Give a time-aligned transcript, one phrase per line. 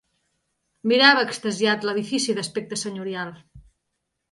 [0.91, 3.33] Mirava, extasiat, l'edifici d'aspecte senyorial